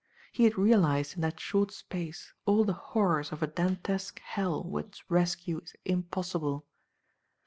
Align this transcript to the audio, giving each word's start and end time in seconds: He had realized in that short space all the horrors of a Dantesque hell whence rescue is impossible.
He 0.31 0.45
had 0.45 0.57
realized 0.57 1.13
in 1.15 1.21
that 1.21 1.39
short 1.39 1.71
space 1.71 2.33
all 2.47 2.63
the 2.63 2.73
horrors 2.73 3.31
of 3.31 3.43
a 3.43 3.47
Dantesque 3.47 4.19
hell 4.19 4.63
whence 4.63 5.03
rescue 5.11 5.59
is 5.63 5.75
impossible. 5.85 6.65